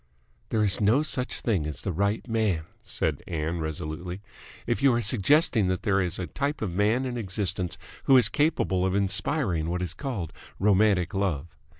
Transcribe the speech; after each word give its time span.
"There 0.49 0.63
is 0.63 0.81
no 0.81 1.03
such 1.03 1.41
thing 1.41 1.67
as 1.67 1.83
the 1.83 1.91
right 1.91 2.27
man," 2.27 2.63
said 2.83 3.21
Ann 3.27 3.59
resolutely, 3.59 4.23
"if 4.65 4.81
you 4.81 4.91
are 4.95 5.01
suggesting 5.03 5.67
that 5.67 5.83
there 5.83 6.01
is 6.01 6.17
a 6.17 6.25
type 6.25 6.63
of 6.63 6.71
man 6.71 7.05
in 7.05 7.17
existence 7.17 7.77
who 8.05 8.17
is 8.17 8.27
capable 8.27 8.83
of 8.83 8.95
inspiring 8.95 9.69
what 9.69 9.83
is 9.83 9.93
called 9.93 10.33
romantic 10.57 11.13
love. 11.13 11.55